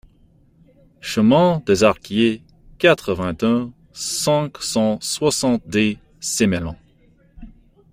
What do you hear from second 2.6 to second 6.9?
quatre-vingt-un, cinq cent soixante-dix Sémalens